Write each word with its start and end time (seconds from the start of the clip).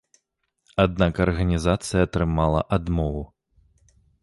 Аднак 0.83 1.13
арганізацыя 1.25 2.01
атрымала 2.07 2.65
адмову. 2.81 3.23